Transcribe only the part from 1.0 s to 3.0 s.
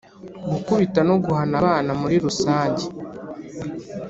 no guhana abana muri rusange: